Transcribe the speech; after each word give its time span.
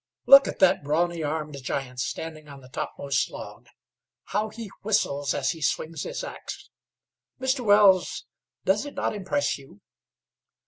Look 0.25 0.47
at 0.47 0.57
that 0.57 0.83
brawny 0.83 1.21
armed 1.21 1.61
giant 1.61 1.99
standing 1.99 2.47
on 2.47 2.61
the 2.61 2.69
topmost 2.69 3.29
log. 3.29 3.67
How 4.23 4.49
he 4.49 4.71
whistles 4.81 5.35
as 5.35 5.51
he 5.51 5.61
swings 5.61 6.01
his 6.01 6.23
ax! 6.23 6.71
Mr. 7.39 7.59
Wells, 7.63 8.25
does 8.65 8.83
it 8.83 8.95
not 8.95 9.13
impress 9.15 9.59
you?" 9.59 9.79